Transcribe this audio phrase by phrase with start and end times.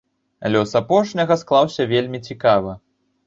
[0.53, 2.73] Лёс апошняга склаўся вельмі цікава.